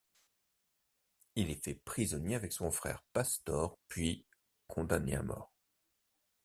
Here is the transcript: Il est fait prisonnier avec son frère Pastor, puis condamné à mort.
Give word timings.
Il 1.35 1.51
est 1.51 1.63
fait 1.63 1.75
prisonnier 1.75 2.33
avec 2.33 2.53
son 2.53 2.71
frère 2.71 3.03
Pastor, 3.13 3.77
puis 3.87 4.25
condamné 4.67 5.15
à 5.15 5.21
mort. 5.21 5.53